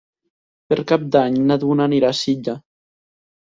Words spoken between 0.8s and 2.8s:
Cap d'Any na Duna anirà a Silla.